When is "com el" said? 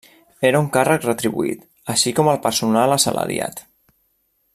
2.21-2.41